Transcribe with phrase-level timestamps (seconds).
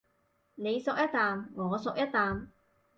[0.55, 2.47] 你嗦一啖我嗦一啖